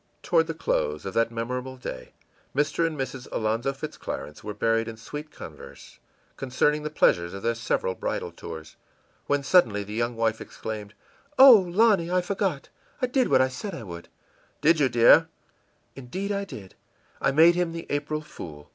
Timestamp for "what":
13.27-13.41